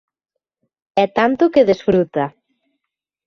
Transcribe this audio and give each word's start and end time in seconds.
E 1.03 1.05
tanto 1.17 1.51
que 1.53 1.67
desfruta. 1.69 2.25